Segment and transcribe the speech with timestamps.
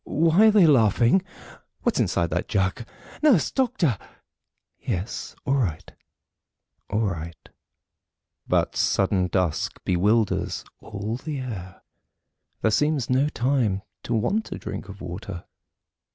[0.03, 1.21] Why are they laughing?
[1.83, 2.87] What's inside that jug?
[3.21, 3.51] "Nurse!
[3.51, 3.99] Doctor!"
[4.79, 5.91] "Yes; all right,
[6.89, 7.49] all right."
[8.47, 11.83] But sudden dusk bewilders all the air
[12.63, 15.45] There seems no time to want a drink of water.